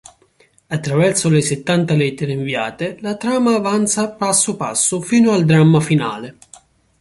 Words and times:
Attraverso 0.65 1.29
le 1.29 1.41
settanta 1.43 1.93
lettere 1.93 2.31
inviate, 2.31 2.97
la 3.01 3.15
trama 3.17 3.53
avanza 3.53 4.09
passo 4.09 4.55
passo 4.55 4.99
fino 4.99 5.29
al 5.31 5.45
dramma 5.45 5.79
finale. 5.79 6.37